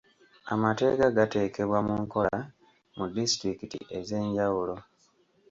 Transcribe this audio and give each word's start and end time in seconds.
Amateeka 0.53 1.05
gateekebwa 1.17 1.79
mu 1.87 1.95
nkola 2.03 2.37
mu 2.97 3.05
disitulikiti 3.15 3.79
ez'enjawulo. 3.97 4.75